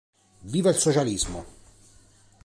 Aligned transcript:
Viva 0.49 0.69
il 0.71 0.77
Socialismo! 0.77 1.45